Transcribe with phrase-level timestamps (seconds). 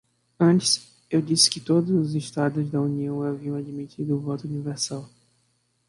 [0.39, 5.07] Antes, eu disse que todos os estados da União haviam admitido o voto universal.